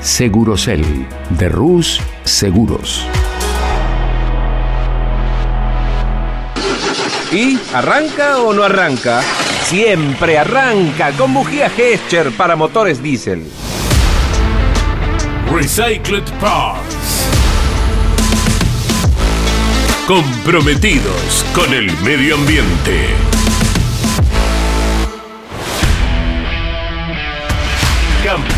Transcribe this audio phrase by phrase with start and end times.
[0.00, 0.84] Segurocel
[1.30, 3.06] de Rus Seguros.
[7.32, 9.22] ¿Y arranca o no arranca?
[9.64, 13.44] Siempre arranca con bujía Gescher para motores diésel.
[15.52, 17.28] Recycled Parts.
[20.06, 23.35] Comprometidos con el medio ambiente.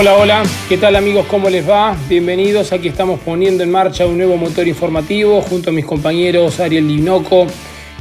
[0.00, 1.26] Hola, hola, ¿qué tal amigos?
[1.26, 1.94] ¿Cómo les va?
[2.08, 6.88] Bienvenidos, aquí estamos poniendo en marcha un nuevo motor informativo junto a mis compañeros Ariel
[6.88, 7.46] Linoco,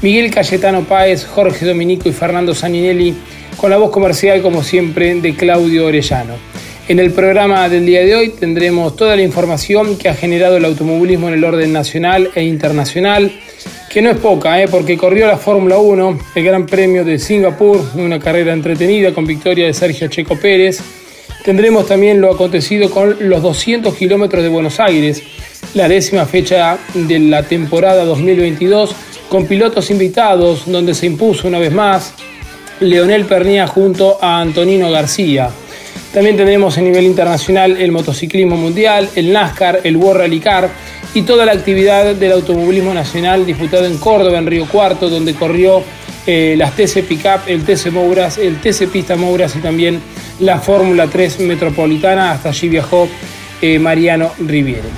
[0.01, 3.17] Miguel Cayetano Páez, Jorge Dominico y Fernando Saninelli,
[3.57, 6.35] con la voz comercial como siempre de Claudio Orellano.
[6.87, 10.63] En el programa del día de hoy tendremos toda la información que ha generado el
[10.63, 13.29] automovilismo en el orden nacional e internacional,
[13.89, 14.69] que no es poca, ¿eh?
[14.69, 19.65] porque corrió la Fórmula 1, el Gran Premio de Singapur, una carrera entretenida con victoria
[19.65, 20.81] de Sergio Checo Pérez,
[21.43, 25.23] Tendremos también lo acontecido con los 200 kilómetros de Buenos Aires,
[25.73, 28.93] la décima fecha de la temporada 2022,
[29.29, 32.13] con pilotos invitados, donde se impuso una vez más
[32.81, 35.49] Leonel Pernía junto a Antonino García.
[36.13, 40.69] También tendremos a nivel internacional el motociclismo mundial, el NASCAR, el World Rally Car
[41.13, 45.83] y toda la actividad del automovilismo nacional disputado en Córdoba, en Río Cuarto, donde corrió
[46.27, 49.99] eh, las TC Pickup, el TC Mouras, el TC Pista Mouras y también
[50.39, 52.31] la Fórmula 3 Metropolitana.
[52.31, 53.07] Hasta allí viajó
[53.61, 54.89] eh, Mariano Riviere.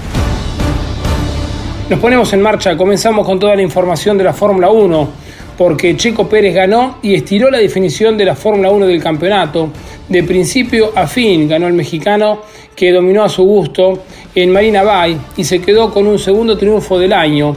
[1.90, 5.10] Nos ponemos en marcha, comenzamos con toda la información de la Fórmula 1,
[5.58, 9.70] porque Checo Pérez ganó y estiró la definición de la Fórmula 1 del campeonato.
[10.08, 12.44] De principio a fin ganó el mexicano
[12.76, 14.04] que dominó a su gusto
[14.34, 17.56] en Marina Bay y se quedó con un segundo triunfo del año.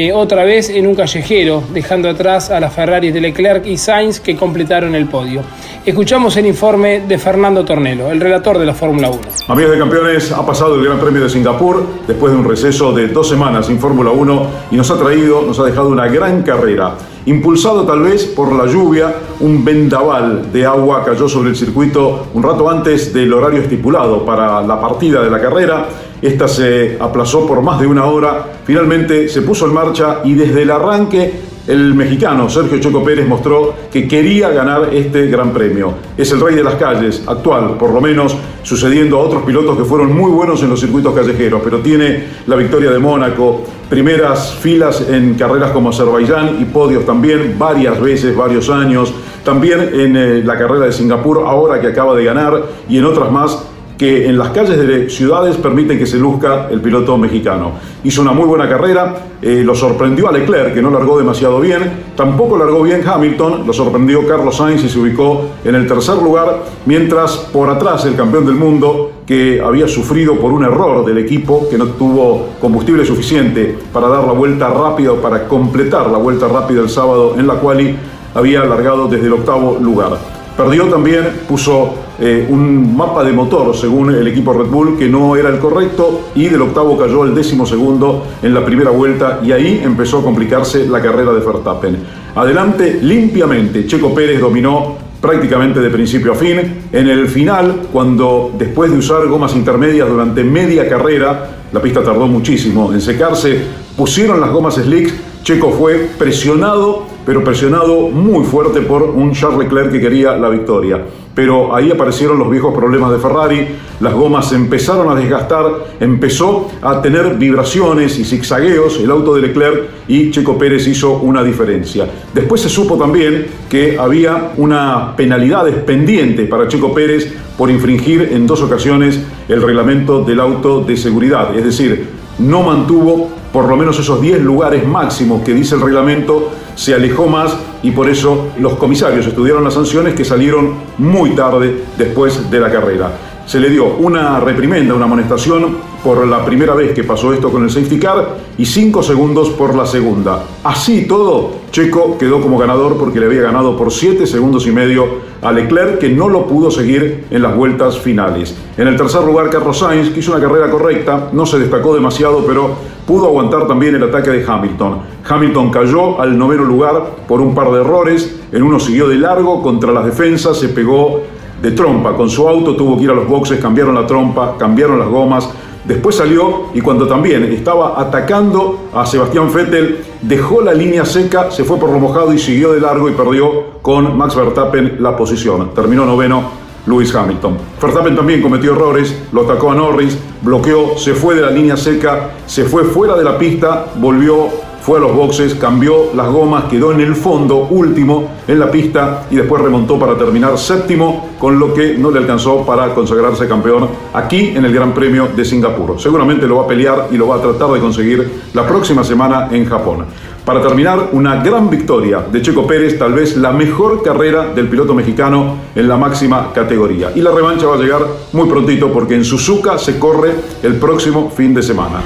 [0.00, 4.18] Eh, otra vez en un callejero, dejando atrás a las Ferraris de Leclerc y Sainz
[4.18, 5.42] que completaron el podio.
[5.84, 9.20] Escuchamos el informe de Fernando Tornelo, el relator de la Fórmula 1.
[9.48, 13.08] Amigos de campeones, ha pasado el Gran Premio de Singapur después de un receso de
[13.08, 16.94] dos semanas sin Fórmula 1 y nos ha traído, nos ha dejado una gran carrera.
[17.26, 22.42] Impulsado tal vez por la lluvia, un vendaval de agua cayó sobre el circuito un
[22.42, 25.86] rato antes del horario estipulado para la partida de la carrera.
[26.22, 30.62] Esta se aplazó por más de una hora, finalmente se puso en marcha y desde
[30.62, 35.94] el arranque el mexicano Sergio Choco Pérez mostró que quería ganar este gran premio.
[36.16, 39.84] Es el rey de las calles, actual por lo menos, sucediendo a otros pilotos que
[39.84, 45.06] fueron muy buenos en los circuitos callejeros, pero tiene la victoria de Mónaco, primeras filas
[45.08, 49.12] en carreras como Azerbaiyán y podios también, varias veces, varios años,
[49.44, 53.30] también en eh, la carrera de Singapur, ahora que acaba de ganar, y en otras
[53.30, 53.69] más
[54.00, 57.72] que en las calles de ciudades permiten que se luzca el piloto mexicano.
[58.02, 61.82] Hizo una muy buena carrera, eh, lo sorprendió a Leclerc, que no largó demasiado bien,
[62.16, 66.62] tampoco largó bien Hamilton, lo sorprendió Carlos Sainz y se ubicó en el tercer lugar,
[66.86, 71.68] mientras por atrás el campeón del mundo, que había sufrido por un error del equipo,
[71.68, 76.80] que no tuvo combustible suficiente para dar la vuelta rápida para completar la vuelta rápida
[76.80, 77.98] el sábado en la cual
[78.34, 80.16] había largado desde el octavo lugar.
[80.56, 85.36] Perdió también, puso eh, un mapa de motor, según el equipo Red Bull, que no
[85.36, 89.52] era el correcto y del octavo cayó al décimo segundo en la primera vuelta y
[89.52, 91.96] ahí empezó a complicarse la carrera de Verstappen.
[92.34, 96.82] Adelante limpiamente, Checo Pérez dominó prácticamente de principio a fin.
[96.92, 102.26] En el final, cuando después de usar gomas intermedias durante media carrera, la pista tardó
[102.26, 103.60] muchísimo en secarse,
[103.96, 109.92] pusieron las gomas slicks, Checo fue presionado, pero presionado muy fuerte por un Charles Leclerc
[109.92, 113.66] que quería la victoria pero ahí aparecieron los viejos problemas de Ferrari,
[114.00, 115.64] las gomas empezaron a desgastar,
[116.00, 121.42] empezó a tener vibraciones y zigzagueos el auto de Leclerc y Checo Pérez hizo una
[121.42, 122.06] diferencia.
[122.34, 128.46] Después se supo también que había una penalidad pendiente para Checo Pérez por infringir en
[128.46, 132.08] dos ocasiones el reglamento del auto de seguridad, es decir,
[132.38, 137.26] no mantuvo por lo menos esos 10 lugares máximos que dice el reglamento, se alejó
[137.26, 142.58] más y por eso los comisarios estudiaron las sanciones que salieron muy tarde después de
[142.58, 143.12] la carrera.
[143.44, 147.64] Se le dio una reprimenda, una amonestación por la primera vez que pasó esto con
[147.64, 150.42] el safety car y 5 segundos por la segunda.
[150.64, 155.04] Así todo, Checo quedó como ganador porque le había ganado por 7 segundos y medio
[155.42, 158.54] a Leclerc que no lo pudo seguir en las vueltas finales.
[158.76, 162.44] En el tercer lugar, Carlos Sainz, que hizo una carrera correcta, no se destacó demasiado,
[162.46, 162.74] pero
[163.06, 164.98] pudo aguantar también el ataque de Hamilton.
[165.28, 169.62] Hamilton cayó al noveno lugar por un par de errores, en uno siguió de largo
[169.62, 171.22] contra las defensas, se pegó
[171.62, 174.98] de trompa con su auto, tuvo que ir a los boxes, cambiaron la trompa, cambiaron
[174.98, 175.48] las gomas,
[175.84, 181.64] después salió y cuando también estaba atacando a Sebastián Vettel, dejó la línea seca, se
[181.64, 185.74] fue por lo mojado y siguió de largo y perdió con Max Verstappen la posición.
[185.74, 186.50] Terminó noveno
[186.86, 187.56] Lewis Hamilton.
[187.80, 192.30] Verstappen también cometió errores, lo atacó a Norris, bloqueó, se fue de la línea seca,
[192.46, 194.48] se fue fuera de la pista, volvió,
[194.80, 199.26] fue a los boxes, cambió las gomas, quedó en el fondo, último en la pista
[199.30, 203.88] y después remontó para terminar séptimo, con lo que no le alcanzó para consagrarse campeón
[204.12, 206.00] aquí en el Gran Premio de Singapur.
[206.00, 209.48] Seguramente lo va a pelear y lo va a tratar de conseguir la próxima semana
[209.50, 210.06] en Japón.
[210.44, 214.94] Para terminar, una gran victoria de Checo Pérez, tal vez la mejor carrera del piloto
[214.94, 217.12] mexicano en la máxima categoría.
[217.14, 221.30] Y la revancha va a llegar muy prontito porque en Suzuka se corre el próximo
[221.30, 222.00] fin de semana.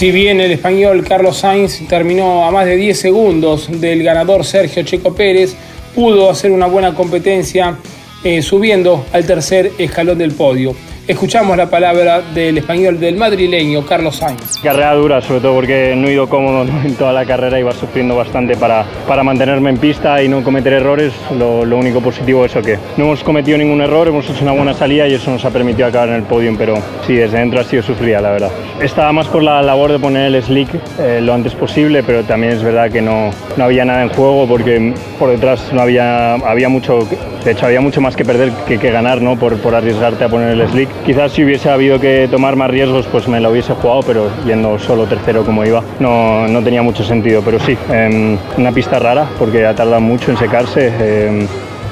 [0.00, 4.82] Si bien el español Carlos Sainz terminó a más de 10 segundos del ganador Sergio
[4.82, 5.54] Checo Pérez,
[5.94, 7.76] pudo hacer una buena competencia
[8.24, 10.74] eh, subiendo al tercer escalón del podio.
[11.10, 14.60] Escuchamos la palabra del español del madrileño Carlos Sainz.
[14.62, 18.14] Carrera dura, sobre todo porque no he ido cómodo en toda la carrera, iba sufriendo
[18.14, 21.12] bastante para, para mantenerme en pista y no cometer errores.
[21.36, 25.08] Lo, único positivo es que no hemos cometido ningún error, hemos hecho una buena salida
[25.08, 27.82] y eso nos ha permitido acabar en el podium, pero sí, desde dentro ha sido
[27.82, 28.50] sufrida, la verdad.
[28.80, 30.68] Estaba más por la labor de poner el slick
[31.00, 34.46] eh, lo antes posible, pero también es verdad que no, no había nada en juego
[34.46, 37.00] porque por detrás no había, había mucho,
[37.44, 39.38] de hecho había mucho más que perder que, que ganar ¿no?
[39.38, 43.06] por, por arriesgarte a poner el slick Quizás si hubiese habido que tomar más riesgos,
[43.06, 47.02] pues me lo hubiese jugado, pero yendo solo tercero como iba, no, no tenía mucho
[47.04, 47.42] sentido.
[47.44, 50.92] Pero sí, eh, una pista rara, porque ha tardado mucho en secarse.
[51.00, 51.46] Eh,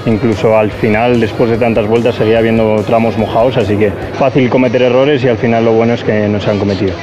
[0.06, 4.82] incluso al final, después de tantas vueltas, seguía habiendo tramos mojados, así que fácil cometer
[4.82, 6.94] errores y al final lo bueno es que no se han cometido.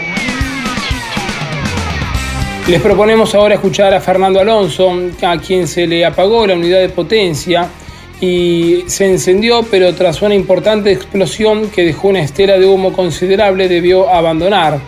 [2.68, 6.90] Les proponemos ahora escuchar a Fernando Alonso, a quien se le apagó la unidad de
[6.90, 7.70] potencia
[8.22, 13.68] y se encendió, pero tras una importante explosión que dejó una estela de humo considerable
[13.68, 14.80] debió abandonar.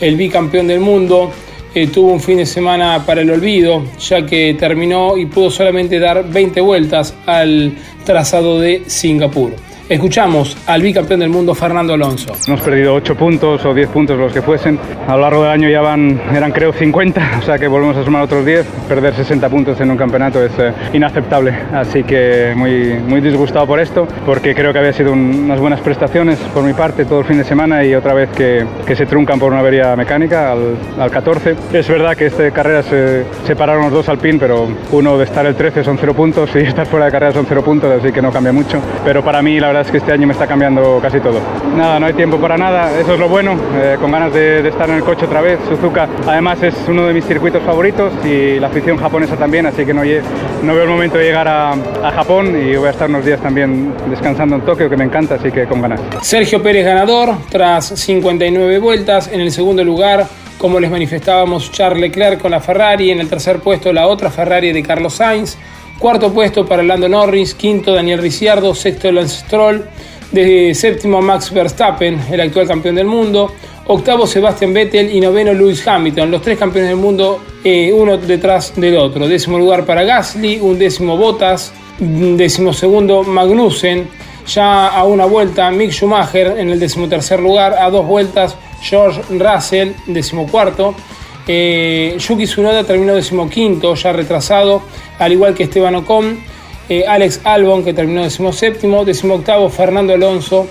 [0.00, 1.32] El bicampeón del mundo
[1.74, 5.98] eh, tuvo un fin de semana para el olvido, ya que terminó y pudo solamente
[5.98, 7.72] dar 20 vueltas al
[8.04, 9.54] trazado de Singapur.
[9.86, 12.32] Escuchamos al bicampeón del mundo Fernando Alonso.
[12.46, 14.78] Hemos perdido 8 puntos o 10 puntos los que fuesen.
[15.06, 18.02] A lo largo del año ya van, eran creo 50, o sea que volvemos a
[18.02, 18.64] sumar otros 10.
[18.88, 21.52] Perder 60 puntos en un campeonato es eh, inaceptable.
[21.74, 25.80] Así que muy, muy disgustado por esto, porque creo que había sido un, unas buenas
[25.80, 29.04] prestaciones por mi parte todo el fin de semana y otra vez que, que se
[29.04, 31.56] truncan por una avería mecánica al, al 14.
[31.74, 35.44] Es verdad que esta carrera se separaron los dos al pin, pero uno de estar
[35.44, 38.22] el 13 son 0 puntos y estar fuera de carrera son 0 puntos, así que
[38.22, 38.80] no cambia mucho.
[39.04, 41.40] Pero para mí la verdad es que este año me está cambiando casi todo.
[41.76, 44.68] Nada, no hay tiempo para nada, eso es lo bueno, eh, con ganas de, de,
[44.68, 45.58] estar en el coche otra vez.
[45.68, 49.92] Suzuka además es uno de mis circuitos favoritos y la afición japonesa también, así que
[49.92, 50.02] no,
[50.62, 53.40] no veo el momento de llegar a, a, Japón y voy a estar unos días
[53.40, 56.00] también descansando en Tokio, que me encanta, así que con ganas.
[56.22, 60.26] Sergio Pérez ganador tras 59 vueltas en el segundo lugar.
[60.56, 64.72] Como les manifestábamos, Charles Leclerc con la Ferrari, en el tercer puesto la otra Ferrari
[64.72, 65.58] de Carlos Sainz,
[65.98, 69.84] Cuarto puesto para Lando Norris, quinto Daniel Ricciardo, sexto Lance Stroll,
[70.32, 73.52] de séptimo Max Verstappen, el actual campeón del mundo,
[73.86, 78.72] octavo Sebastian Vettel y noveno Lewis Hamilton, los tres campeones del mundo, eh, uno detrás
[78.76, 79.28] del otro.
[79.28, 84.08] Décimo lugar para Gasly, un décimo Bottas, décimo segundo Magnussen,
[84.46, 89.92] ya a una vuelta Mick Schumacher en el decimotercer lugar, a dos vueltas George Russell,
[90.06, 90.94] decimocuarto.
[91.46, 94.82] Eh, Yuki Tsunoda terminó decimoquinto, ya retrasado,
[95.18, 96.38] al igual que Esteban Ocon.
[96.88, 99.04] Eh, Alex Albon, que terminó decimoséptimo.
[99.04, 100.66] Decimoctavo, Fernando Alonso.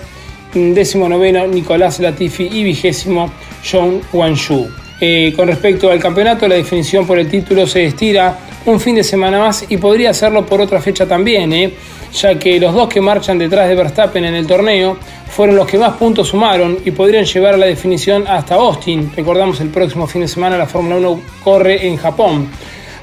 [0.52, 2.48] Décimo noveno, Nicolás Latifi.
[2.52, 3.30] Y vigésimo,
[3.68, 4.68] John Wanshu.
[5.00, 9.04] Eh, con respecto al campeonato, la definición por el título se estira un fin de
[9.04, 11.74] semana más y podría hacerlo por otra fecha también, ¿eh?
[12.12, 14.96] ya que los dos que marchan detrás de Verstappen en el torneo
[15.28, 19.10] fueron los que más puntos sumaron y podrían llevar la definición hasta Austin.
[19.14, 22.48] Recordamos el próximo fin de semana la Fórmula 1 corre en Japón.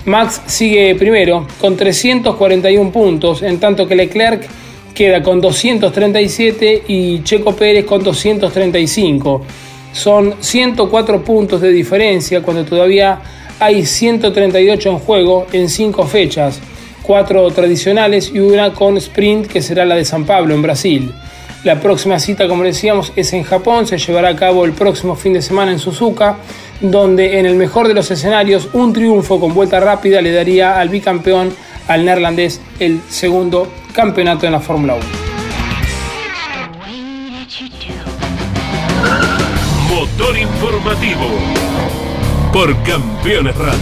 [0.06, 4.48] Max sigue primero con 341 puntos, en tanto que Leclerc
[4.96, 9.46] queda con 237 y Checo Pérez con 235.
[9.94, 13.20] Son 104 puntos de diferencia cuando todavía
[13.62, 16.60] hay 138 en juego en 5 fechas,
[17.04, 21.14] 4 tradicionales y una con sprint que será la de San Pablo en Brasil.
[21.64, 25.34] La próxima cita, como decíamos, es en Japón, se llevará a cabo el próximo fin
[25.34, 26.38] de semana en Suzuka,
[26.82, 30.90] donde en el mejor de los escenarios un triunfo con vuelta rápida le daría al
[30.90, 31.54] bicampeón,
[31.88, 35.04] al neerlandés, el segundo campeonato en la Fórmula 1.
[39.88, 41.51] Motor informativo
[42.54, 43.80] por Campeones Radio.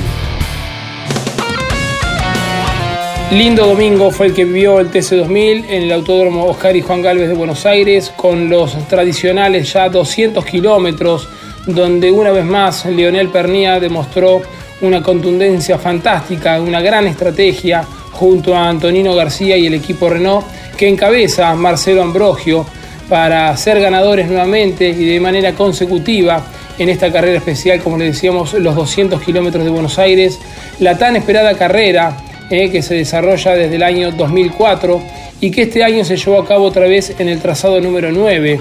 [3.32, 7.30] Lindo domingo fue el que vivió el TC2000 en el Autódromo Oscar y Juan Galvez
[7.30, 11.28] de Buenos Aires con los tradicionales ya 200 kilómetros
[11.66, 14.42] donde una vez más Leonel Pernía demostró
[14.82, 20.46] una contundencia fantástica, una gran estrategia junto a Antonino García y el equipo Renault
[20.78, 22.66] que encabeza Marcelo Ambrogio
[23.08, 26.44] para ser ganadores nuevamente y de manera consecutiva
[26.80, 30.40] en esta carrera especial, como le decíamos, los 200 kilómetros de Buenos Aires,
[30.80, 32.18] la tan esperada carrera
[32.50, 35.02] eh, que se desarrolla desde el año 2004
[35.42, 38.60] y que este año se llevó a cabo otra vez en el trazado número 9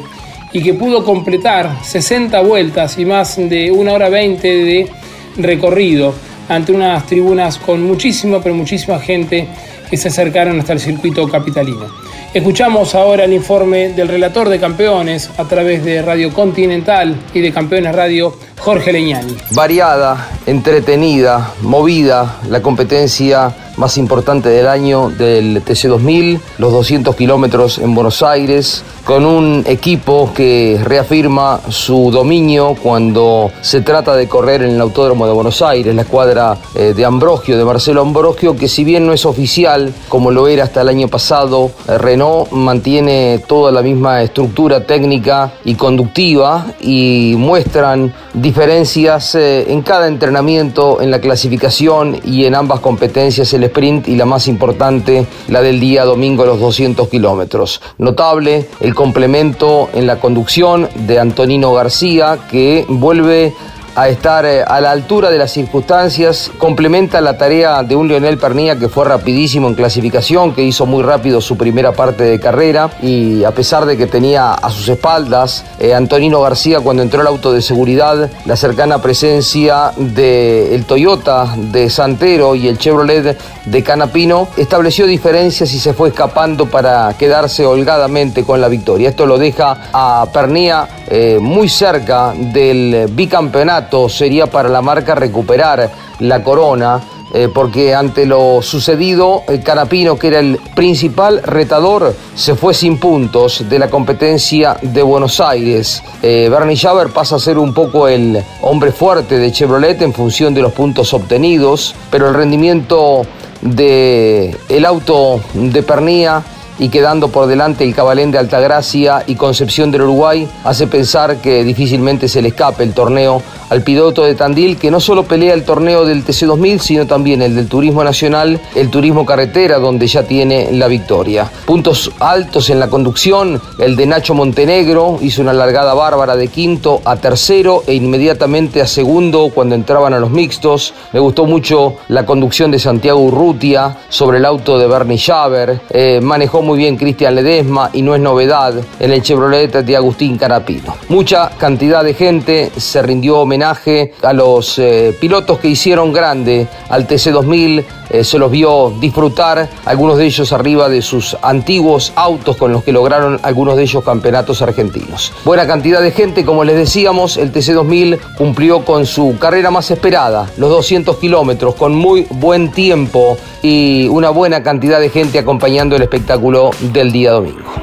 [0.53, 4.89] y que pudo completar 60 vueltas y más de una hora 20 de
[5.37, 6.15] recorrido
[6.49, 9.47] ante unas tribunas con muchísima, pero muchísima gente
[9.89, 11.87] que se acercaron hasta el circuito capitalino.
[12.35, 17.53] Escuchamos ahora el informe del relator de campeones a través de Radio Continental y de
[17.53, 19.37] Campeones Radio, Jorge Leñani.
[19.53, 27.95] Variada, entretenida, movida, la competencia más importante del año del TC2000, los 200 kilómetros en
[27.95, 34.71] Buenos Aires, con un equipo que reafirma su dominio cuando se trata de correr en
[34.71, 38.85] el Autódromo de Buenos Aires, la escuadra eh, de Ambrogio, de Marcelo Ambrogio, que si
[38.85, 43.71] bien no es oficial como lo era hasta el año pasado, eh, Renault mantiene toda
[43.71, 48.13] la misma estructura técnica y conductiva y muestran
[48.49, 54.17] diferencias eh, en cada entrenamiento, en la clasificación y en ambas competencias, el sprint y
[54.17, 57.83] la más importante, la del día domingo, los 200 kilómetros.
[57.99, 63.53] Notable el complemento en la conducción de Antonino García, que vuelve
[63.99, 68.39] a estar eh, a la altura de las circunstancias, complementa la tarea de un Leonel
[68.39, 72.91] Pernía que fue rapidísimo en clasificación, que hizo muy rápido su primera parte de carrera
[73.03, 77.27] y a pesar de que tenía a sus espaldas eh, Antonino García cuando entró al
[77.27, 84.47] auto de seguridad, la cercana presencia del Toyota de Santero y el Chevrolet de Canapino
[84.57, 89.09] estableció diferencias y se fue escapando para quedarse holgadamente con la victoria.
[89.09, 95.91] Esto lo deja a Pernía eh, muy cerca del bicampeonato sería para la marca recuperar
[96.21, 97.01] la corona.
[97.35, 102.97] Eh, porque ante lo sucedido, el Canapino, que era el principal retador, se fue sin
[102.97, 106.03] puntos de la competencia de Buenos Aires.
[106.23, 110.55] Eh, Bernie Schaber pasa a ser un poco el hombre fuerte de Chevrolet en función
[110.55, 113.27] de los puntos obtenidos, pero el rendimiento
[113.61, 116.43] del el auto de Pernía
[116.79, 121.65] y quedando por delante el Cabalén de Altagracia y Concepción del Uruguay, hace pensar que
[121.65, 125.65] difícilmente se le escape el torneo al piloto de Tandil, que no solo pelea el
[125.65, 130.73] torneo del TC2000, sino también el del Turismo Nacional, el Turismo Carretera, donde ya tiene
[130.73, 131.51] la victoria.
[131.67, 137.01] Puntos altos en la conducción, el de Nacho Montenegro, hizo una largada bárbara de quinto
[137.05, 140.95] a tercero e inmediatamente a segundo cuando entraban a los mixtos.
[141.13, 146.21] Me gustó mucho la conducción de Santiago Urrutia sobre el auto de Bernie Schaber, eh,
[146.23, 150.97] manejó muy bien Cristian Ledesma y no es novedad en el Chevrolet de Agustín Carapino.
[151.09, 157.85] Mucha cantidad de gente se rindió a los eh, pilotos que hicieron grande al TC2000,
[158.11, 162.85] eh, se los vio disfrutar, algunos de ellos arriba de sus antiguos autos con los
[162.85, 165.33] que lograron algunos de ellos campeonatos argentinos.
[165.45, 170.51] Buena cantidad de gente, como les decíamos, el TC2000 cumplió con su carrera más esperada,
[170.57, 176.03] los 200 kilómetros, con muy buen tiempo y una buena cantidad de gente acompañando el
[176.03, 177.78] espectáculo del día domingo.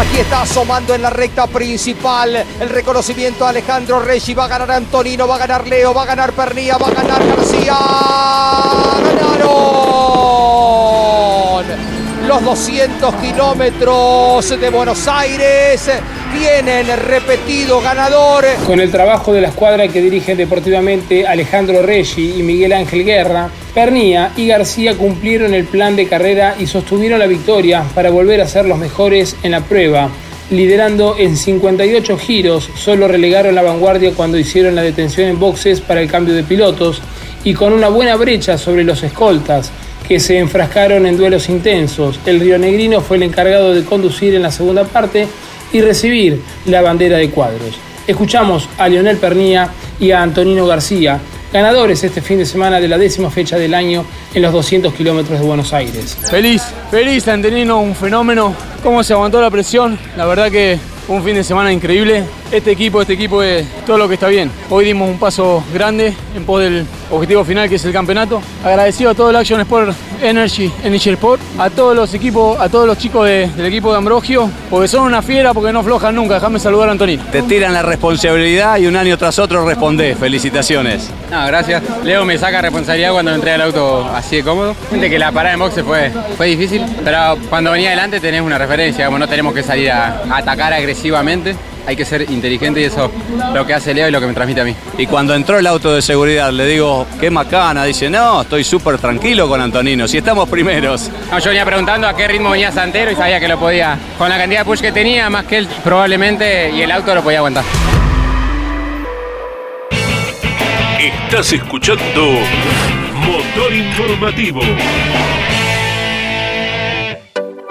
[0.00, 4.32] Aquí está asomando en la recta principal el reconocimiento a Alejandro Reggi.
[4.32, 7.22] Va a ganar Antonino, va a ganar Leo, va a ganar Pernía, va a ganar
[7.26, 7.76] García.
[9.04, 9.50] ¡Ganaron!
[12.26, 15.90] Los 200 kilómetros de Buenos Aires
[16.32, 18.46] tienen repetido ganador.
[18.66, 23.50] Con el trabajo de la escuadra que dirigen deportivamente Alejandro Reggi y Miguel Ángel Guerra,
[23.74, 28.48] Pernía y García cumplieron el plan de carrera y sostuvieron la victoria para volver a
[28.48, 30.10] ser los mejores en la prueba.
[30.50, 36.00] liderando en 58 giros, solo relegaron la vanguardia cuando hicieron la detención en boxes para
[36.00, 37.00] el cambio de pilotos
[37.44, 39.70] y con una buena brecha sobre los escoltas,
[40.08, 42.18] que se enfrascaron en duelos intensos.
[42.26, 45.28] El rionegrino fue el encargado de conducir en la segunda parte
[45.72, 47.76] y recibir la bandera de cuadros.
[48.08, 51.20] Escuchamos a Lionel Pernía y a Antonino García,
[51.52, 54.04] ganadores este fin de semana de la décima fecha del año
[54.34, 56.16] en los 200 kilómetros de Buenos Aires.
[56.30, 58.54] Feliz, feliz, Antonino, un fenómeno.
[58.82, 60.78] Cómo se aguantó la presión, la verdad que
[61.08, 62.24] un fin de semana increíble.
[62.50, 64.50] Este equipo, este equipo es todo lo que está bien.
[64.70, 68.42] Hoy dimos un paso grande en pos del objetivo final que es el campeonato.
[68.64, 72.88] Agradecido a todo el Action Sport Energy, Energy Sport, a todos los equipos, a todos
[72.88, 76.34] los chicos del equipo de Ambrogio, porque son una fiera, porque no flojan nunca.
[76.34, 77.22] Déjame saludar a Antonino.
[77.30, 80.18] Te tiran la responsabilidad y un año tras otro respondés.
[80.18, 81.08] Felicitaciones.
[81.30, 81.84] No, gracias.
[82.02, 84.74] Leo me saca responsabilidad cuando entré al auto así de cómodo.
[84.90, 88.58] Gente que la parada en boxe fue, fue difícil, pero cuando venía adelante tenés una
[88.58, 91.54] referencia, como no tenemos que salir a, a atacar agresivamente
[91.86, 94.34] hay que ser inteligente y eso es lo que hace Leo y lo que me
[94.34, 94.74] transmite a mí.
[94.98, 98.98] Y cuando entró el auto de seguridad le digo, qué macana, dice, no, estoy súper
[98.98, 101.10] tranquilo con Antonino, si estamos primeros.
[101.30, 104.28] No, yo venía preguntando a qué ritmo venía Santero y sabía que lo podía, con
[104.28, 107.38] la cantidad de push que tenía, más que él probablemente, y el auto lo podía
[107.38, 107.64] aguantar.
[110.98, 112.40] Estás escuchando
[113.14, 114.60] Motor Informativo.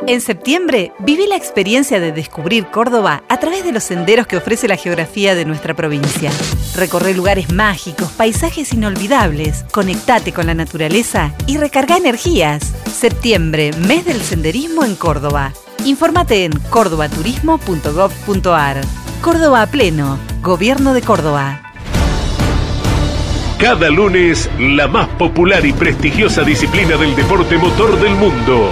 [0.09, 4.67] En septiembre, viví la experiencia de descubrir Córdoba a través de los senderos que ofrece
[4.67, 6.31] la geografía de nuestra provincia.
[6.75, 12.73] Recorre lugares mágicos, paisajes inolvidables, conectate con la naturaleza y recarga energías.
[12.91, 15.53] Septiembre, mes del senderismo en Córdoba.
[15.85, 18.81] Infórmate en cordobaturismo.gov.ar.
[19.21, 21.61] Córdoba a pleno, Gobierno de Córdoba.
[23.59, 28.71] Cada lunes, la más popular y prestigiosa disciplina del deporte motor del mundo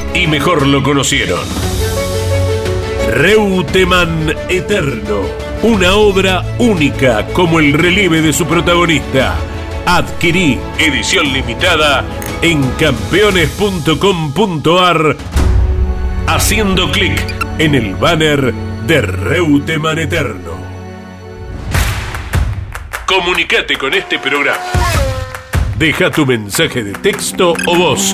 [0.13, 1.39] y mejor lo conocieron.
[3.11, 5.21] Reutemann Eterno,
[5.63, 9.35] una obra única como el relieve de su protagonista.
[9.85, 12.03] Adquirí edición limitada
[12.41, 15.15] en campeones.com.ar
[16.27, 17.23] haciendo clic
[17.57, 18.53] en el banner
[18.87, 20.51] de Reutemann Eterno.
[23.05, 24.59] Comunicate con este programa.
[25.77, 28.13] Deja tu mensaje de texto o voz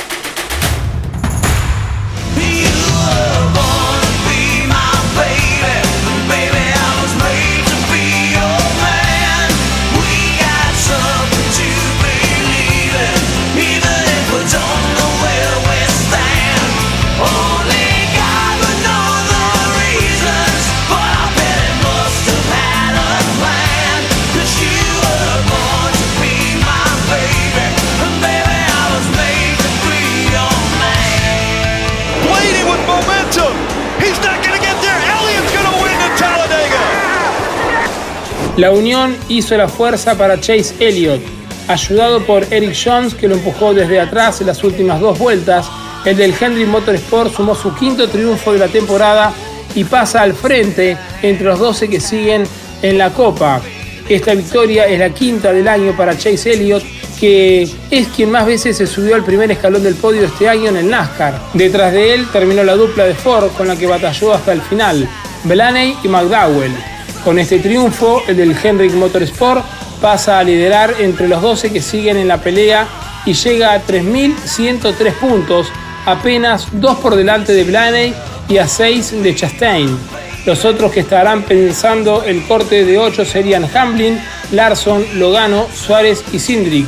[38.61, 41.19] La unión hizo la fuerza para Chase Elliott,
[41.67, 45.67] ayudado por Eric Jones que lo empujó desde atrás en las últimas dos vueltas.
[46.05, 49.33] El del Henry Motorsport sumó su quinto triunfo de la temporada
[49.73, 52.43] y pasa al frente entre los 12 que siguen
[52.83, 53.59] en la Copa.
[54.07, 56.83] Esta victoria es la quinta del año para Chase Elliott,
[57.19, 60.77] que es quien más veces se subió al primer escalón del podio este año en
[60.77, 61.33] el NASCAR.
[61.55, 65.09] Detrás de él terminó la dupla de Ford con la que batalló hasta el final,
[65.45, 66.90] Blaney y McDowell.
[67.23, 69.63] Con este triunfo, el del Henrik Motorsport
[70.01, 72.87] pasa a liderar entre los 12 que siguen en la pelea
[73.25, 75.67] y llega a 3.103 puntos,
[76.07, 78.13] apenas 2 por delante de Blaney
[78.49, 79.99] y a 6 de Chastain.
[80.47, 84.19] Los otros que estarán pensando el corte de 8 serían Hamlin,
[84.51, 86.87] Larson, Logano, Suárez y Sindrick,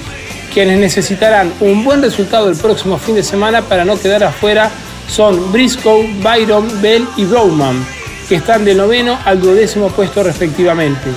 [0.52, 4.72] quienes necesitarán un buen resultado el próximo fin de semana para no quedar afuera
[5.08, 7.86] son Briscoe, Byron, Bell y Bowman,
[8.28, 11.10] que están del noveno al duodécimo puesto respectivamente.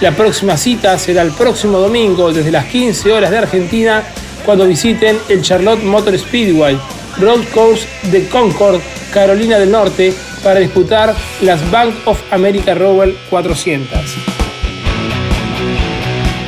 [0.00, 4.02] La próxima cita será el próximo domingo desde las 15 horas de Argentina
[4.44, 6.78] cuando visiten el Charlotte Motor Speedway,
[7.18, 8.80] Broad Course de Concord,
[9.12, 14.36] Carolina del Norte, para disputar las Bank of America Rover 400.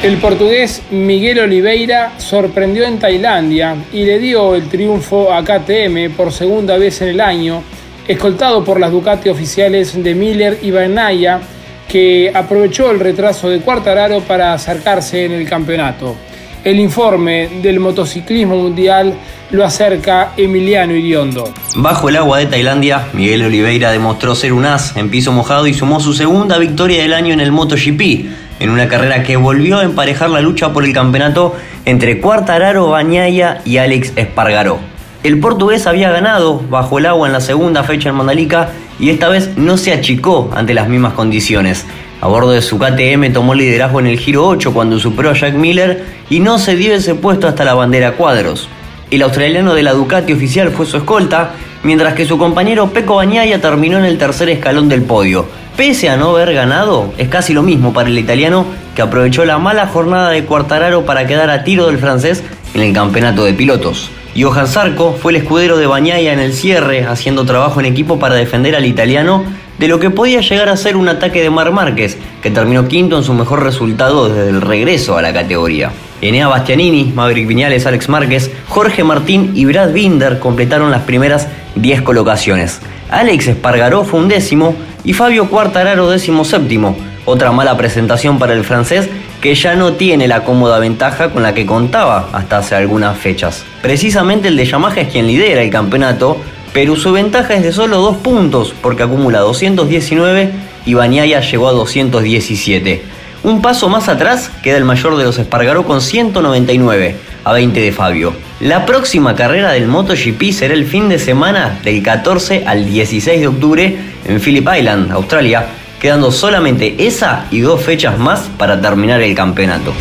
[0.02, 6.32] El portugués Miguel Oliveira sorprendió en Tailandia y le dio el triunfo a KTM por
[6.32, 7.64] segunda vez en el año,
[8.08, 11.40] escoltado por las Ducati oficiales de Miller y Banaya,
[11.86, 16.16] que aprovechó el retraso de Cuartararo para acercarse en el campeonato.
[16.64, 19.14] El informe del motociclismo mundial
[19.50, 21.52] lo acerca Emiliano Iriondo.
[21.76, 25.74] Bajo el agua de Tailandia, Miguel Oliveira demostró ser un as en piso mojado y
[25.74, 28.26] sumó su segunda victoria del año en el MotoGP,
[28.60, 33.62] en una carrera que volvió a emparejar la lucha por el campeonato entre Cuartararo Bañaya
[33.64, 34.97] y Alex Espargaró.
[35.24, 39.28] El portugués había ganado bajo el agua en la segunda fecha en Mandalika y esta
[39.28, 41.85] vez no se achicó ante las mismas condiciones.
[42.20, 45.54] A bordo de su KTM tomó liderazgo en el Giro 8 cuando superó a Jack
[45.54, 48.68] Miller y no se dio ese puesto hasta la bandera cuadros.
[49.11, 51.50] El australiano de la Ducati oficial fue su escolta,
[51.83, 55.46] mientras que su compañero Peco Bañaya terminó en el tercer escalón del podio.
[55.76, 59.59] Pese a no haber ganado, es casi lo mismo para el italiano que aprovechó la
[59.59, 64.11] mala jornada de Cuartararo para quedar a tiro del francés en el campeonato de pilotos.
[64.40, 68.37] Johan Zarco fue el escudero de Bañaya en el cierre, haciendo trabajo en equipo para
[68.37, 69.42] defender al italiano
[69.79, 73.18] de lo que podía llegar a ser un ataque de Mar Márquez, que terminó quinto
[73.18, 75.90] en su mejor resultado desde el regreso a la categoría.
[76.20, 82.03] Enea Bastianini, Maverick Viñales, Alex Márquez, Jorge Martín y Brad Binder completaron las primeras 10
[82.03, 82.81] colocaciones.
[83.11, 86.96] Alex Espargaró fue un décimo y Fabio Cuartararo décimo séptimo.
[87.24, 89.09] Otra mala presentación para el francés
[89.40, 93.64] que ya no tiene la cómoda ventaja con la que contaba hasta hace algunas fechas.
[93.83, 96.38] Precisamente el de Yamaha es quien lidera el campeonato,
[96.72, 100.51] pero su ventaja es de solo dos puntos porque acumula 219
[100.87, 103.03] y Bañaya llegó a 217.
[103.44, 107.92] Un paso más atrás queda el mayor de los Espargaró con 199 a 20 de
[107.92, 108.33] Fabio.
[108.61, 113.46] La próxima carrera del MotoGP será el fin de semana del 14 al 16 de
[113.46, 113.96] octubre
[114.27, 115.66] en Phillip Island, Australia,
[116.00, 119.92] quedando solamente esa y dos fechas más para terminar el campeonato.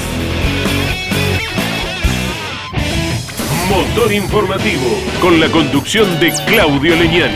[3.69, 7.33] Motor informativo con la conducción de Claudio Leñani.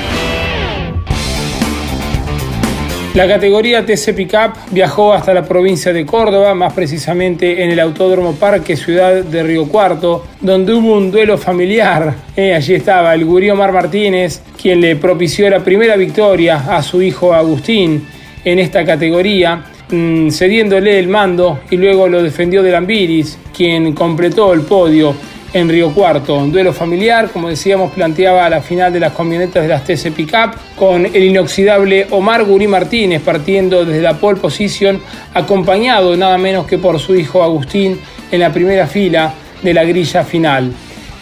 [3.14, 8.36] La categoría TC Pickup viajó hasta la provincia de Córdoba, más precisamente en el Autódromo
[8.36, 12.16] Parque Ciudad de Río Cuarto, donde hubo un duelo familiar.
[12.38, 17.02] Eh, allí estaba el gurí Omar Martínez, quien le propició la primera victoria a su
[17.02, 18.08] hijo Agustín
[18.44, 24.54] en esta categoría, mm, cediéndole el mando y luego lo defendió de Lambiris, quien completó
[24.54, 25.14] el podio
[25.54, 26.36] en Río Cuarto.
[26.38, 30.56] Un duelo familiar, como decíamos, planteaba la final de las camionetas de las TC Pickup
[30.76, 35.02] con el inoxidable Omar Gurí Martínez partiendo desde la pole position,
[35.34, 38.00] acompañado nada menos que por su hijo Agustín
[38.32, 40.72] en la primera fila de la grilla final.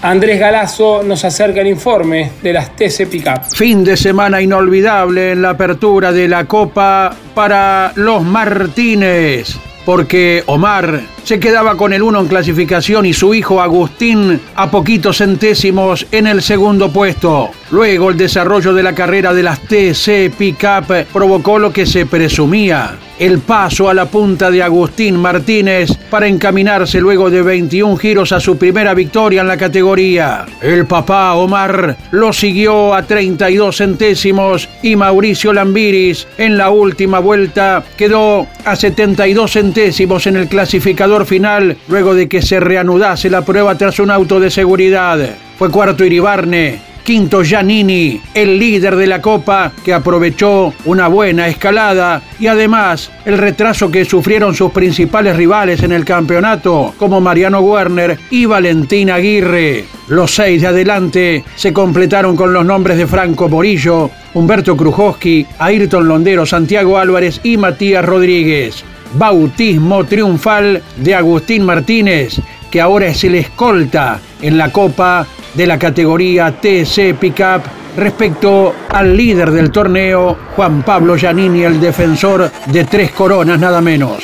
[0.02, 3.44] Andrés Galazo nos acerca el informe de las TC Pickup.
[3.54, 9.60] Fin de semana inolvidable en la apertura de la Copa para los Martínez
[9.90, 15.18] porque Omar se quedaba con el uno en clasificación y su hijo Agustín a poquitos
[15.18, 17.50] centésimos en el segundo puesto.
[17.72, 22.98] Luego el desarrollo de la carrera de las TC Pickup provocó lo que se presumía,
[23.20, 28.40] el paso a la punta de Agustín Martínez para encaminarse luego de 21 giros a
[28.40, 30.46] su primera victoria en la categoría.
[30.62, 37.84] El papá Omar lo siguió a 32 centésimos y Mauricio Lambiris en la última vuelta
[37.98, 43.76] quedó a 72 centésimos en el clasificador final luego de que se reanudase la prueba
[43.76, 45.20] tras un auto de seguridad.
[45.58, 52.22] Fue cuarto Iribarne, quinto Giannini, el líder de la Copa, que aprovechó una buena escalada
[52.40, 58.20] y además el retraso que sufrieron sus principales rivales en el campeonato, como Mariano Werner
[58.30, 59.86] y Valentín Aguirre.
[60.08, 66.08] Los seis de adelante se completaron con los nombres de Franco Morillo, Humberto Krujowski, Ayrton
[66.08, 68.84] Londero, Santiago Álvarez y Matías Rodríguez.
[69.16, 75.78] Bautismo triunfal de Agustín Martínez, que ahora es el escolta en la Copa de la
[75.78, 77.64] categoría TC Pickup
[77.98, 84.24] respecto al líder del torneo, Juan Pablo Giannini, el defensor de tres coronas nada menos.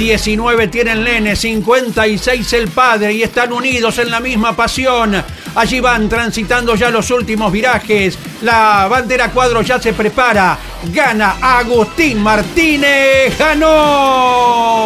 [0.00, 5.22] 19 tiene el nene, 56 el padre y están unidos en la misma pasión.
[5.54, 8.18] Allí van transitando ya los últimos virajes.
[8.40, 10.56] La bandera cuadro ya se prepara.
[10.90, 13.38] Gana Agustín Martínez.
[13.38, 14.80] Ganó.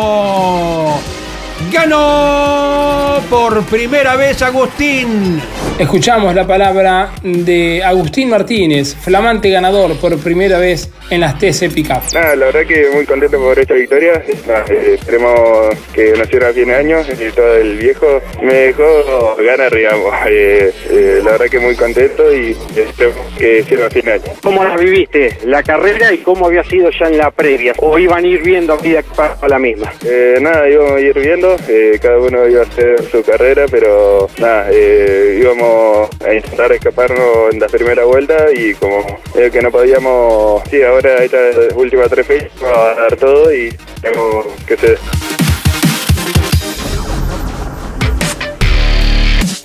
[1.73, 5.41] Ganó por primera vez Agustín.
[5.79, 12.03] Escuchamos la palabra de Agustín Martínez, flamante ganador por primera vez en las TC Pickup.
[12.15, 14.23] Nada, la verdad que muy contento por esta victoria.
[14.47, 19.37] Nada, eh, esperemos que naciera a fin de año y todo el viejo me dejó
[19.39, 20.15] ganar, digamos.
[20.27, 24.25] Eh, eh, la verdad que muy contento y espero que sirva a fin de año.
[24.43, 27.73] ¿Cómo la viviste la carrera y cómo había sido ya en la previa?
[27.79, 29.93] ¿O iban a ir viendo a medida que pasaba la misma?
[30.05, 34.29] Eh, nada, íbamos a ir viendo, eh, cada uno iba a hacer su carrera, pero
[34.39, 39.05] nada, eh, íbamos a intentar escaparnos en la primera vuelta y como
[39.37, 43.75] eh, que no podíamos, sí, ahora estas últimas tres fechas vamos a dar todo y
[44.01, 44.99] tenemos que ser.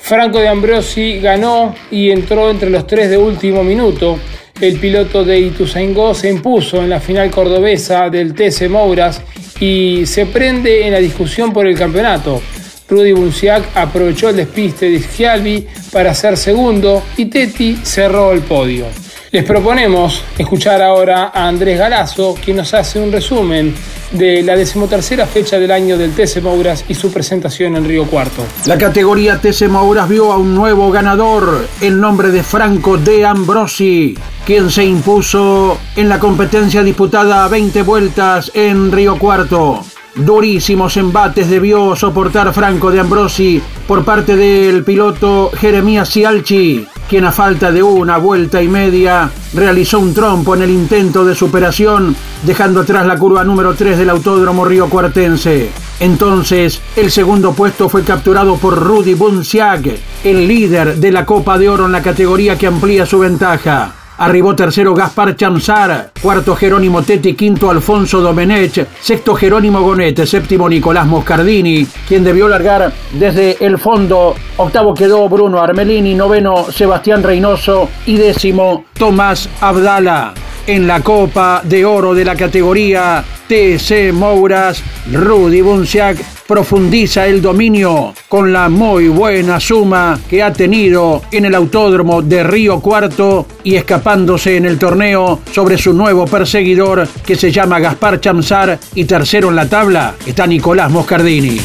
[0.09, 4.17] Franco de Ambrosi ganó y entró entre los tres de último minuto.
[4.59, 9.21] El piloto de Ituzaingó se impuso en la final cordobesa del TC Mouras
[9.59, 12.41] y se prende en la discusión por el campeonato.
[12.87, 18.85] Rudy Bunciac aprovechó el despiste de Schialvi para ser segundo y Tetti cerró el podio.
[19.31, 23.75] Les proponemos escuchar ahora a Andrés Galazo, quien nos hace un resumen
[24.11, 28.43] de la decimotercera fecha del año del TC Mouras y su presentación en Río Cuarto.
[28.65, 34.17] La categoría TC Mouras vio a un nuevo ganador, el nombre de Franco de Ambrosi,
[34.47, 39.85] quien se impuso en la competencia disputada a 20 vueltas en Río Cuarto.
[40.15, 47.31] Durísimos embates debió soportar Franco de Ambrosi por parte del piloto Jeremías Cialchi, quien a
[47.31, 52.81] falta de una vuelta y media realizó un trompo en el intento de superación, dejando
[52.81, 55.71] atrás la curva número 3 del Autódromo Río Cuartense.
[55.99, 59.89] Entonces, el segundo puesto fue capturado por Rudy Bunciac,
[60.23, 63.98] el líder de la Copa de Oro en la categoría que amplía su ventaja.
[64.19, 71.07] Arribó tercero Gaspar Chamsar, cuarto Jerónimo Tetti, quinto Alfonso Domenech, sexto Jerónimo Gonete, séptimo Nicolás
[71.07, 74.35] Moscardini, quien debió largar desde el fondo.
[74.57, 80.33] Octavo quedó Bruno Armelini, noveno Sebastián Reynoso y décimo Tomás Abdala.
[80.67, 88.11] En la Copa de Oro de la categoría TC Mouras, Rudy Bunciac profundiza el dominio
[88.27, 93.75] con la muy buena suma que ha tenido en el autódromo de Río Cuarto y
[93.75, 99.49] escapándose en el torneo sobre su nuevo perseguidor que se llama Gaspar Chamsar y tercero
[99.49, 101.61] en la tabla está Nicolás Moscardini.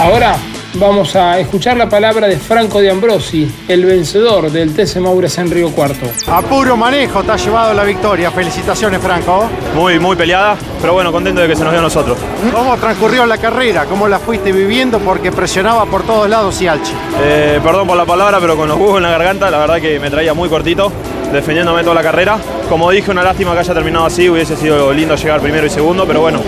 [0.00, 0.36] Ahora
[0.74, 5.50] vamos a escuchar la palabra de Franco de Ambrosi, el vencedor del TC Mouras en
[5.50, 6.06] Río Cuarto.
[6.28, 8.30] A puro manejo te ha llevado la victoria.
[8.30, 9.48] Felicitaciones, Franco.
[9.74, 12.18] Muy, muy peleada, pero bueno, contento de que se nos dio a nosotros.
[12.52, 13.84] ¿Cómo transcurrió la carrera?
[13.86, 14.98] ¿Cómo la fuiste viviendo?
[14.98, 16.92] Porque presionaba por todos lados Cialchi.
[17.22, 19.98] Eh, perdón por la palabra, pero con los huevos en la garganta, la verdad que
[19.98, 20.92] me traía muy cortito,
[21.32, 22.38] defendiéndome toda la carrera.
[22.68, 26.06] Como dije, una lástima que haya terminado así, hubiese sido lindo llegar primero y segundo,
[26.06, 26.40] pero bueno,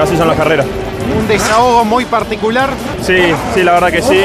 [0.00, 0.66] así son las carreras.
[1.18, 2.70] Un desahogo muy particular.
[3.02, 3.16] Sí,
[3.54, 4.20] sí, la verdad que sí.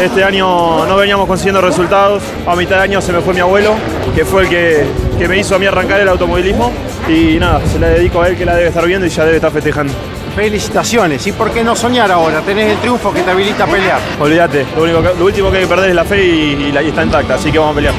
[0.00, 2.22] Este año no veníamos consiguiendo resultados.
[2.46, 3.74] A mitad de año se me fue mi abuelo,
[4.14, 4.84] que fue el que,
[5.18, 6.72] que me hizo a mí arrancar el automovilismo.
[7.08, 9.36] Y nada, se la dedico a él que la debe estar viendo y ya debe
[9.36, 9.92] estar festejando.
[10.36, 11.26] Felicitaciones.
[11.26, 12.40] ¿Y por qué no soñar ahora?
[12.40, 13.98] Tenés el triunfo que te habilita a pelear.
[14.20, 16.72] Olvídate, lo, único que- lo último que hay que perder es la fe y, y
[16.72, 17.94] la- y está intacta, así que vamos a pelear.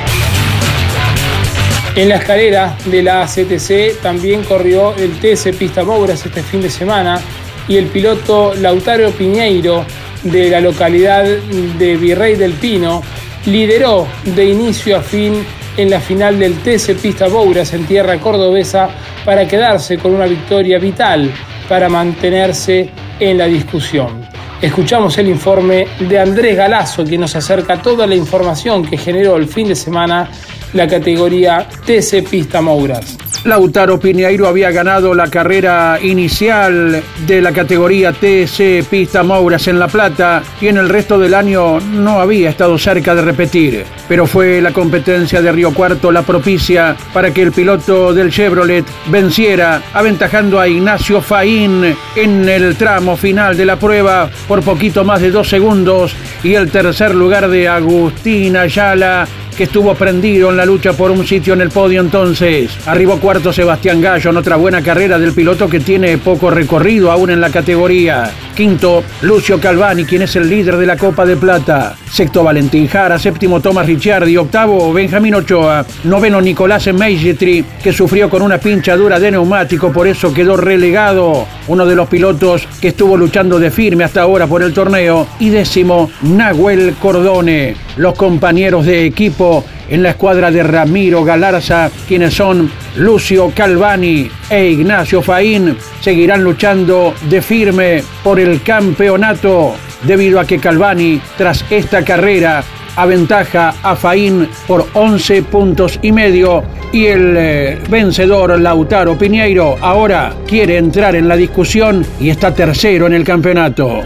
[1.95, 6.69] En la escalera de la ACTC también corrió el TC Pista Mouras este fin de
[6.69, 7.19] semana
[7.67, 9.85] y el piloto Lautaro Piñeiro
[10.23, 13.01] de la localidad de Virrey del Pino
[13.45, 15.43] lideró de inicio a fin
[15.77, 18.89] en la final del TC Pista Mouras en tierra cordobesa
[19.25, 21.31] para quedarse con una victoria vital
[21.67, 24.27] para mantenerse en la discusión.
[24.61, 29.47] Escuchamos el informe de Andrés Galazo, que nos acerca toda la información que generó el
[29.47, 30.29] fin de semana
[30.73, 33.17] la categoría TC Pista Mouras.
[33.43, 39.87] Lautaro Piñeiro había ganado la carrera inicial de la categoría TC Pista Mouras en La
[39.87, 43.83] Plata y en el resto del año no había estado cerca de repetir.
[44.07, 48.85] Pero fue la competencia de Río Cuarto la propicia para que el piloto del Chevrolet
[49.07, 55.19] venciera, aventajando a Ignacio Faín en el tramo final de la prueba por poquito más
[55.19, 59.27] de dos segundos y el tercer lugar de Agustín Ayala
[59.63, 62.71] estuvo prendido en la lucha por un sitio en el podio entonces.
[62.87, 67.29] Arribó cuarto Sebastián Gallo en otra buena carrera del piloto que tiene poco recorrido aún
[67.29, 68.31] en la categoría.
[68.61, 71.95] Quinto, Lucio Calvani, quien es el líder de la Copa de Plata.
[72.07, 78.43] Sexto Valentín Jara, séptimo Tomás Ricciardi, octavo Benjamín Ochoa, noveno Nicolás Meigetri, que sufrió con
[78.43, 81.47] una pinchadura de neumático, por eso quedó relegado.
[81.69, 85.25] Uno de los pilotos que estuvo luchando de firme hasta ahora por el torneo.
[85.39, 87.75] Y décimo, Nahuel Cordone.
[87.97, 94.69] Los compañeros de equipo en la escuadra de Ramiro Galarza, quienes son Lucio Calvani e
[94.69, 102.03] Ignacio Faín, seguirán luchando de firme por el campeonato, debido a que Calvani, tras esta
[102.03, 102.63] carrera,
[102.95, 110.33] aventaja a Faín por 11 puntos y medio y el eh, vencedor Lautaro Piñeiro ahora
[110.47, 114.03] quiere entrar en la discusión y está tercero en el campeonato.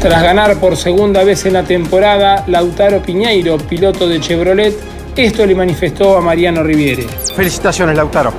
[0.00, 4.74] Tras ganar por segunda vez en la temporada, Lautaro Piñeiro, piloto de Chevrolet,
[5.14, 7.06] esto le manifestó a Mariano Riviere.
[7.36, 8.32] Felicitaciones, Lautaro.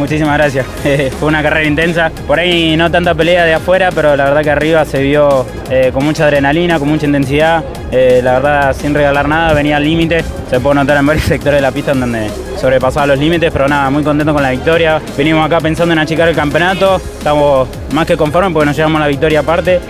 [0.00, 0.64] Muchísimas gracias.
[1.20, 2.10] Fue una carrera intensa.
[2.26, 5.90] Por ahí no tanta pelea de afuera, pero la verdad que arriba se vio eh,
[5.92, 7.62] con mucha adrenalina, con mucha intensidad.
[7.92, 10.24] Eh, la verdad, sin regalar nada, venía al límite.
[10.48, 13.68] Se puede notar en varios sectores de la pista en donde sobrepasaba los límites, pero
[13.68, 15.02] nada, muy contento con la victoria.
[15.18, 16.96] Venimos acá pensando en achicar el campeonato.
[16.96, 19.80] Estamos más que conformes porque nos llevamos la victoria aparte.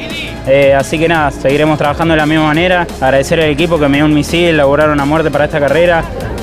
[0.49, 2.85] Eh, así que nada, seguiremos trabajando de la misma manera.
[3.01, 6.03] Agradecer al equipo que me dio un misil, laburaron a muerte para esta carrera.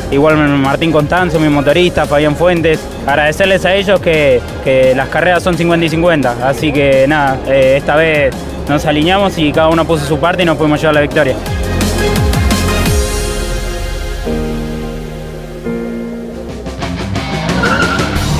[0.09, 2.79] Igual Martín Constanzo, mi motorista, Fabián Fuentes.
[3.05, 6.47] Agradecerles a ellos que, que las carreras son 50 y 50.
[6.47, 8.33] Así que nada, eh, esta vez
[8.69, 11.35] nos alineamos y cada uno puso su parte y nos pudimos llevar la victoria.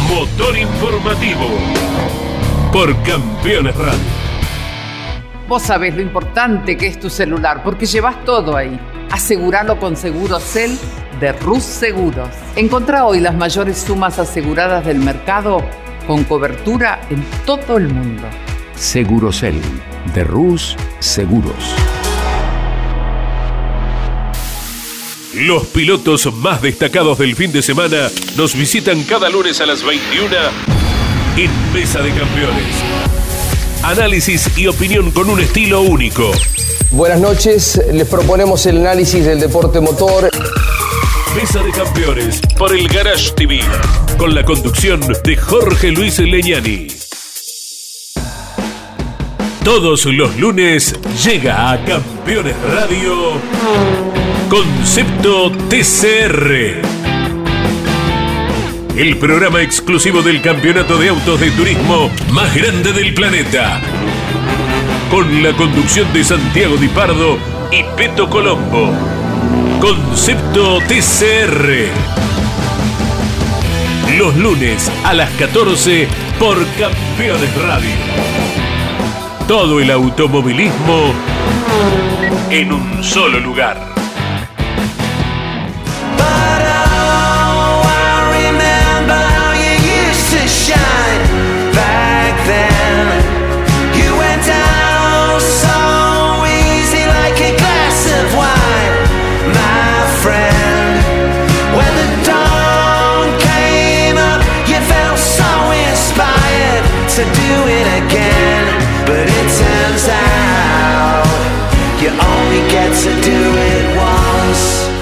[0.10, 1.48] Motor informativo
[2.72, 4.00] por Campeones Radio.
[5.50, 8.80] Vos sabés lo importante que es tu celular porque llevas todo ahí.
[9.10, 10.78] Aseguralo con Segurocel
[11.20, 12.30] de Rus Seguros.
[12.56, 15.62] Encontrá hoy las mayores sumas aseguradas del mercado
[16.06, 18.24] con cobertura en todo el mundo.
[18.76, 19.60] Segurosel
[20.14, 21.76] de Rus Seguros.
[25.34, 30.36] Los pilotos más destacados del fin de semana nos visitan cada lunes a las 21
[31.38, 32.76] en Mesa de Campeones.
[33.84, 36.32] Análisis y opinión con un estilo único.
[36.92, 40.32] Buenas noches, les proponemos el análisis del deporte motor.
[41.36, 43.60] Mesa de Campeones por el Garage TV,
[44.18, 46.88] con la conducción de Jorge Luis Leñani.
[49.63, 53.34] Todos los lunes llega a Campeones Radio
[54.50, 56.82] Concepto TCR.
[58.96, 63.82] El programa exclusivo del campeonato de autos de turismo más grande del planeta.
[65.12, 67.38] Con la conducción de Santiago Di Pardo
[67.72, 69.17] y Peto Colombo.
[69.80, 71.92] Concepto TCR.
[74.18, 76.08] Los lunes a las 14
[76.40, 77.92] por Campeones Radio.
[79.48, 81.13] Todo el automovilismo
[82.50, 83.97] en un solo lugar.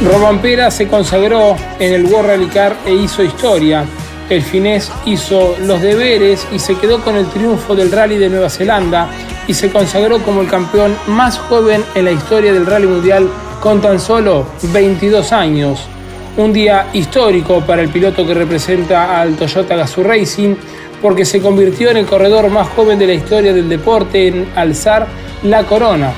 [0.05, 0.17] Once.
[0.17, 3.85] Robampera se consagró en el World Rally Car e hizo historia.
[4.29, 8.49] El finés hizo los deberes y se quedó con el triunfo del Rally de Nueva
[8.49, 9.07] Zelanda
[9.47, 13.29] y se consagró como el campeón más joven en la historia del Rally Mundial
[13.61, 15.87] con tan solo 22 años.
[16.37, 20.55] Un día histórico para el piloto que representa al Toyota Gazoo Racing
[21.01, 25.07] porque se convirtió en el corredor más joven de la historia del deporte en alzar
[25.43, 26.11] la corona,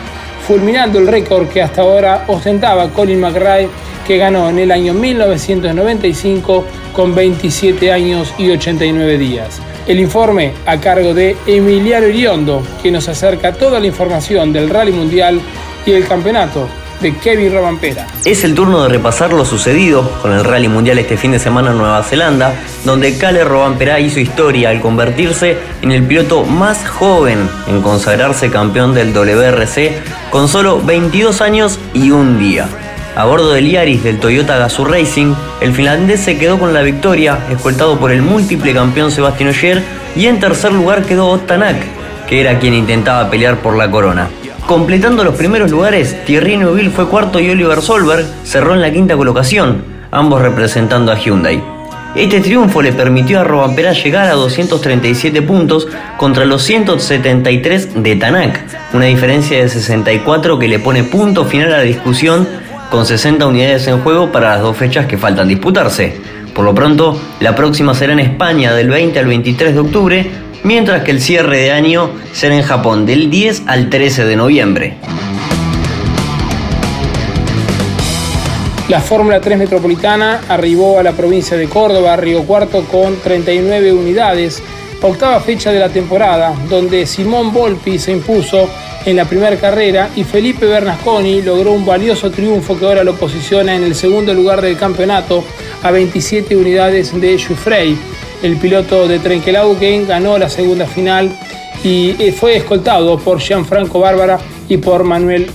[0.48, 3.68] fulminando el récord que hasta ahora ostentaba Colin McRae,
[4.08, 9.62] que ganó en el año 1995 con 27 años y 89 días.
[9.86, 14.94] El informe a cargo de Emiliano Iriondo, que nos acerca toda la información del Rally
[14.94, 15.42] Mundial
[15.86, 16.70] y el campeonato
[17.02, 18.08] de Kevin Robampera.
[18.26, 21.72] Es el turno de repasar lo sucedido con el Rally Mundial este fin de semana
[21.72, 22.54] en Nueva Zelanda,
[22.86, 28.94] donde Cale Robampera hizo historia al convertirse en el piloto más joven en consagrarse campeón
[28.94, 29.92] del WRC
[30.30, 32.68] con solo 22 años y un día.
[33.16, 37.39] A bordo del Yaris del Toyota Gazoo Racing, el finlandés se quedó con la victoria,
[37.50, 39.82] escoltado por el múltiple campeón Sebastián Ogier,
[40.16, 41.78] y en tercer lugar quedó Otanak,
[42.28, 44.30] que era quien intentaba pelear por la corona.
[44.68, 49.15] Completando los primeros lugares, Thierry Neuville fue cuarto y Oliver Solberg cerró en la quinta
[49.15, 51.63] colocación, ambos representando a Hyundai.
[52.15, 55.88] Este triunfo le permitió a Robampera llegar a 237 puntos
[56.18, 58.59] contra los 173 de Tanak,
[58.93, 62.45] una diferencia de 64 que le pone punto final a la discusión
[62.91, 66.18] con 60 unidades en juego para las dos fechas que faltan disputarse.
[66.53, 70.32] Por lo pronto, la próxima será en España del 20 al 23 de octubre,
[70.64, 74.97] mientras que el cierre de año será en Japón del 10 al 13 de noviembre.
[78.89, 84.64] La Fórmula 3 Metropolitana arribó a la provincia de Córdoba, Río Cuarto, con 39 unidades,
[85.01, 88.70] octava fecha de la temporada, donde Simón Volpi se impuso
[89.05, 93.76] en la primera carrera y Felipe Bernasconi logró un valioso triunfo que ahora lo posiciona
[93.76, 95.43] en el segundo lugar del campeonato
[95.84, 97.97] a 27 unidades de Jufrey.
[98.42, 101.32] El piloto de Trenquelauquen ganó la segunda final
[101.84, 104.38] y eh, fue escoltado por Gianfranco Bárbara
[104.70, 105.48] y por Manuel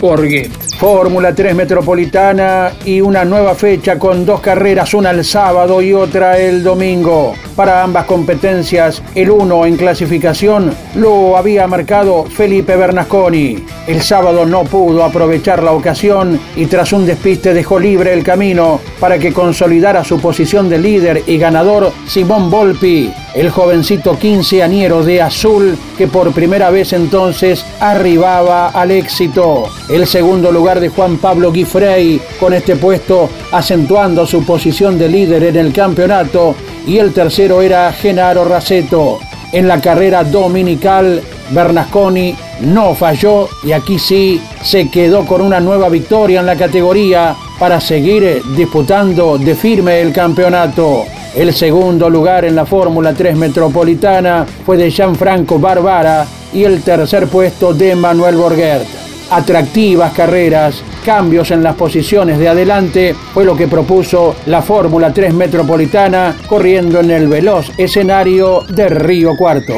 [0.00, 0.50] Borghet.
[0.78, 6.38] Fórmula 3 Metropolitana y una nueva fecha con dos carreras, una el sábado y otra
[6.38, 7.34] el domingo.
[7.60, 13.58] Para ambas competencias, el uno en clasificación lo había marcado Felipe Bernasconi.
[13.86, 18.80] El sábado no pudo aprovechar la ocasión y tras un despiste dejó libre el camino
[18.98, 25.20] para que consolidara su posición de líder y ganador Simón Volpi, el jovencito quinceañero de
[25.20, 29.64] azul que por primera vez entonces arribaba al éxito.
[29.90, 35.42] El segundo lugar de Juan Pablo Guifrey, con este puesto acentuando su posición de líder
[35.44, 36.54] en el campeonato,
[36.86, 39.18] y el tercero era Genaro Raceto.
[39.52, 41.20] En la carrera dominical,
[41.50, 47.34] Bernasconi no falló y aquí sí se quedó con una nueva victoria en la categoría
[47.58, 51.04] para seguir disputando de firme el campeonato.
[51.34, 57.28] El segundo lugar en la Fórmula 3 Metropolitana fue de Gianfranco Barbara y el tercer
[57.28, 58.99] puesto de Manuel Borgert
[59.30, 65.32] atractivas carreras, cambios en las posiciones de adelante, fue lo que propuso la Fórmula 3
[65.34, 69.74] Metropolitana corriendo en el veloz escenario de Río Cuarto.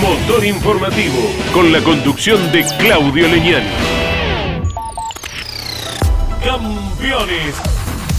[0.00, 1.20] Motor informativo
[1.52, 3.62] con la conducción de Claudio Leñán.
[6.44, 7.71] Campeones.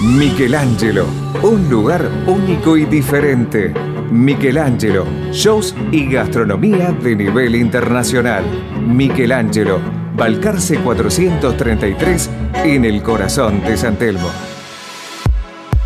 [0.00, 1.06] Michelangelo,
[1.42, 3.72] un lugar único y diferente.
[4.10, 8.44] Michelangelo, shows y gastronomía de nivel internacional.
[8.86, 9.80] Michelangelo,
[10.14, 12.30] Balcarce 433
[12.64, 14.30] en el corazón de San Telmo.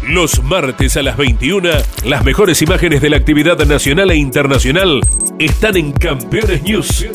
[0.09, 1.69] Los martes a las 21,
[2.05, 5.03] las mejores imágenes de la actividad nacional e internacional
[5.39, 7.07] están en Campeones News.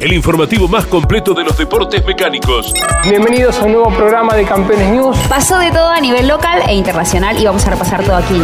[0.00, 2.72] El informativo más completo de los deportes mecánicos.
[3.02, 5.16] Bienvenidos a un nuevo programa de Campeones News.
[5.28, 8.38] Pasó de todo a nivel local e internacional y vamos a repasar todo aquí.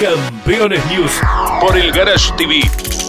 [0.00, 1.12] Campeones News
[1.60, 2.60] por el Garage TV,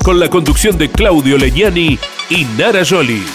[0.04, 1.98] con la conducción de Claudio Legnani
[2.30, 3.26] y Nara Joli.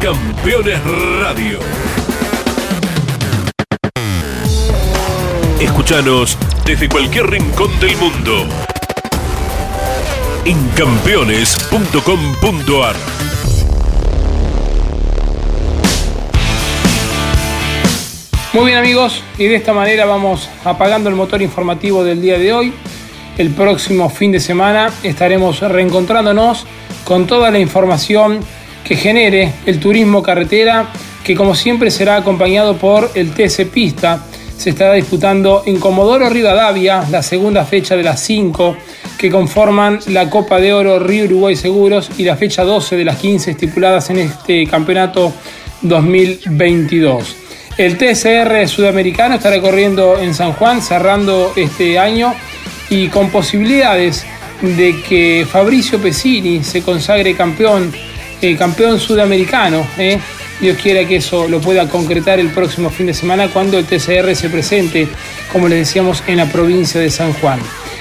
[0.00, 0.80] Campeones
[1.20, 1.58] Radio.
[5.60, 8.46] Escuchanos desde cualquier rincón del mundo
[10.44, 12.96] en campeones.com.ar.
[18.52, 22.52] Muy bien amigos, y de esta manera vamos apagando el motor informativo del día de
[22.52, 22.72] hoy.
[23.38, 26.66] El próximo fin de semana estaremos reencontrándonos
[27.04, 28.40] con toda la información
[28.84, 30.88] que genere el turismo carretera,
[31.22, 34.24] que como siempre será acompañado por el TC Pista.
[34.56, 38.76] Se estará disputando en Comodoro Rivadavia la segunda fecha de las 5
[39.20, 43.18] que conforman la Copa de Oro Río Uruguay Seguros y la fecha 12 de las
[43.18, 45.34] 15 estipuladas en este campeonato
[45.82, 47.36] 2022.
[47.76, 52.34] El TCR sudamericano estará corriendo en San Juan, cerrando este año
[52.88, 54.24] y con posibilidades
[54.62, 57.92] de que Fabricio Pesini se consagre campeón,
[58.40, 59.86] eh, campeón sudamericano.
[59.98, 60.18] eh.
[60.62, 64.34] Dios quiera que eso lo pueda concretar el próximo fin de semana cuando el TCR
[64.34, 65.08] se presente,
[65.52, 67.60] como les decíamos, en la provincia de San Juan.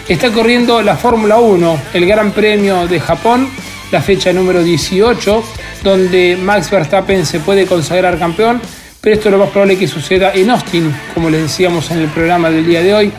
[0.09, 3.47] Está corriendo la Fórmula 1, el Gran Premio de Japón,
[3.91, 5.43] la fecha número 18,
[5.83, 8.59] donde Max Verstappen se puede consagrar campeón,
[9.01, 12.07] pero esto es lo más probable que suceda en Austin, como les decíamos en el
[12.07, 13.11] programa del día de hoy.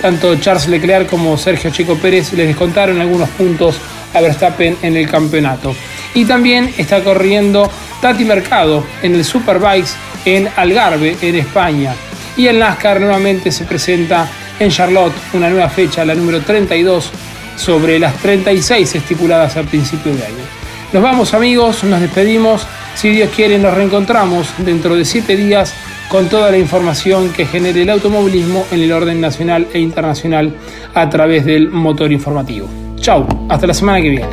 [0.00, 3.76] Tanto Charles Leclerc como Sergio Chico Pérez les descontaron algunos puntos
[4.14, 5.76] a Verstappen en el campeonato.
[6.14, 7.70] Y también está corriendo
[8.00, 9.90] Tati Mercado en el Superbikes
[10.24, 11.94] en Algarve, en España.
[12.38, 14.26] Y el NASCAR nuevamente se presenta
[14.58, 17.10] en Charlotte, una nueva fecha, la número 32,
[17.56, 20.44] sobre las 36 estipuladas al principio de año.
[20.92, 22.66] Nos vamos amigos, nos despedimos.
[22.94, 25.74] Si Dios quiere, nos reencontramos dentro de siete días
[26.08, 30.54] con toda la información que genere el automovilismo en el orden nacional e internacional
[30.94, 32.68] a través del motor informativo.
[32.96, 34.28] Chau, hasta la semana que viene.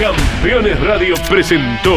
[0.00, 1.96] Campeones Radio presentó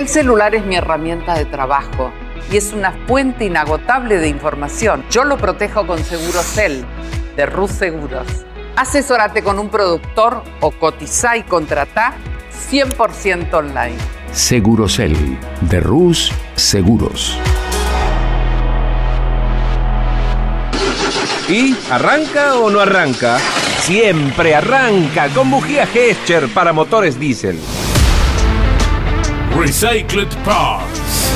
[0.00, 2.10] El celular es mi herramienta de trabajo
[2.50, 5.04] y es una fuente inagotable de información.
[5.10, 6.86] Yo lo protejo con Segurocel
[7.36, 8.26] de Rus Seguros.
[8.76, 12.14] Asesórate con un productor o cotiza y contrata
[12.72, 13.98] 100% online.
[14.32, 15.14] Segurocel
[15.60, 17.38] de Rus Seguros.
[21.46, 23.38] ¿Y arranca o no arranca?
[23.80, 27.58] Siempre arranca con bujía Gescher para motores diésel.
[29.60, 31.34] Recycled Parts.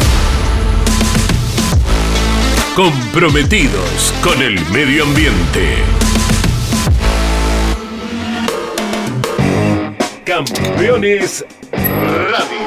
[2.75, 5.77] Comprometidos con el medio ambiente.
[10.25, 12.65] Campeones Radio.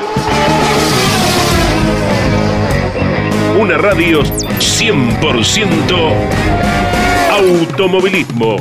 [3.60, 6.14] Una radio 100%
[7.32, 8.58] automovilismo.